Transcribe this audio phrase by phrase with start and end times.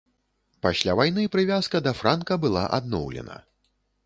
[0.65, 3.43] Пасля вайны прывязка да франка была адноўлена.